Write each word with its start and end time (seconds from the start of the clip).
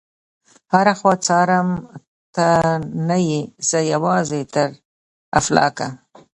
هره 0.73 0.93
خوا 0.99 1.13
څارم 1.25 1.69
ته 2.35 2.47
نه 3.07 3.17
يې، 3.27 3.41
زه 3.69 3.79
یوازي 3.93 4.41
تر 4.53 4.69
افلاکه 5.39 5.87